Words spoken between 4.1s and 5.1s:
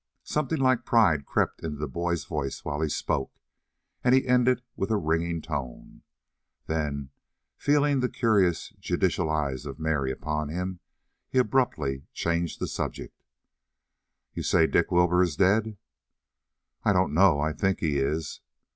he ended with a